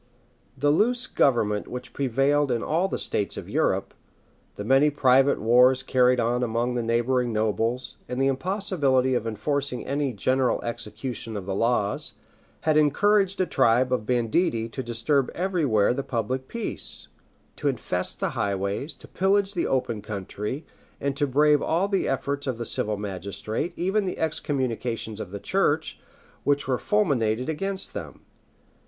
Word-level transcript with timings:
The 0.57 0.71
loose 0.71 1.05
government 1.05 1.67
which 1.67 1.93
prevailed 1.93 2.51
in 2.51 2.63
all 2.63 2.87
the 2.87 2.97
states 2.97 3.37
of 3.37 3.47
Europe, 3.47 3.93
the 4.55 4.63
many 4.63 4.89
private 4.89 5.39
wars 5.39 5.83
carried 5.83 6.19
on 6.19 6.41
among 6.41 6.73
the 6.73 6.81
neighboring 6.81 7.31
nobles, 7.31 7.97
and 8.09 8.19
the 8.19 8.25
impossibility 8.25 9.13
of 9.13 9.27
enforcing 9.27 9.85
any 9.85 10.11
general 10.11 10.59
execution 10.63 11.37
of 11.37 11.45
the 11.45 11.53
laws, 11.53 12.13
had 12.61 12.77
encouraged 12.77 13.39
a 13.41 13.45
tribe 13.45 13.93
of 13.93 14.07
banditti 14.07 14.67
to 14.69 14.81
disturb 14.81 15.29
every 15.35 15.65
where 15.65 15.93
the 15.93 16.01
public 16.01 16.47
peace, 16.47 17.09
to 17.57 17.67
infest 17.67 18.19
the 18.19 18.29
highways, 18.31 18.95
to 18.95 19.07
pillage 19.07 19.53
the 19.53 19.67
open 19.67 20.01
country, 20.01 20.65
and 20.99 21.15
to 21.15 21.27
brave 21.27 21.61
all 21.61 21.87
the 21.87 22.07
efforts 22.07 22.47
of 22.47 22.57
the 22.57 22.65
civil 22.65 22.97
magistrate, 22.97 23.69
and 23.77 23.85
even 23.85 24.05
the 24.05 24.17
excommunications 24.17 25.19
of 25.19 25.29
the 25.29 25.39
church, 25.39 25.99
which 26.43 26.67
were 26.67 26.79
fulminated 26.79 27.49
against 27.49 27.93
them. 27.93 28.21